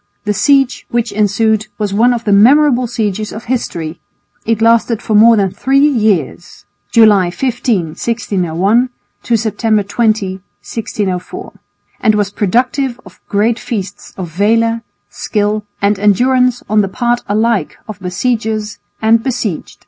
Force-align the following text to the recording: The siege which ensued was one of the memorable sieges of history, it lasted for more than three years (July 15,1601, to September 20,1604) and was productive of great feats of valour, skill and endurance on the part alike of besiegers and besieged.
The 0.25 0.33
siege 0.33 0.87
which 0.89 1.11
ensued 1.11 1.67
was 1.77 1.93
one 1.93 2.11
of 2.11 2.23
the 2.23 2.31
memorable 2.31 2.87
sieges 2.87 3.31
of 3.31 3.43
history, 3.43 3.99
it 4.47 4.59
lasted 4.59 4.99
for 4.99 5.13
more 5.13 5.37
than 5.37 5.51
three 5.51 5.77
years 5.85 6.65
(July 6.91 7.29
15,1601, 7.29 8.89
to 9.21 9.37
September 9.37 9.83
20,1604) 9.83 11.53
and 11.99 12.15
was 12.15 12.31
productive 12.31 12.99
of 13.05 13.19
great 13.29 13.59
feats 13.59 14.11
of 14.17 14.31
valour, 14.31 14.81
skill 15.11 15.65
and 15.83 15.99
endurance 15.99 16.63
on 16.67 16.81
the 16.81 16.87
part 16.89 17.21
alike 17.29 17.77
of 17.87 17.99
besiegers 17.99 18.79
and 19.03 19.21
besieged. 19.21 19.77